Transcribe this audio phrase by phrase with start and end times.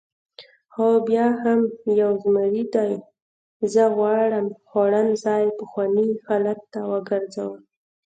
[0.73, 1.59] خو بیا هم
[2.01, 2.91] یو زمري دی،
[3.73, 7.61] زه غواړم خوړنځای پخواني حالت ته وګرځوم.